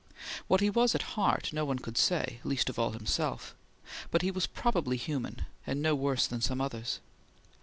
What 0.47 0.61
he 0.61 0.71
was 0.71 0.95
at 0.95 1.03
heart, 1.13 1.53
no 1.53 1.63
one 1.63 1.77
could 1.77 1.95
say; 1.95 2.39
least 2.43 2.71
of 2.71 2.79
all 2.79 2.93
himself; 2.93 3.53
but 4.09 4.23
he 4.23 4.31
was 4.31 4.47
probably 4.47 4.97
human, 4.97 5.45
and 5.67 5.79
no 5.79 5.93
worse 5.93 6.25
than 6.25 6.41
some 6.41 6.59
others. 6.59 6.99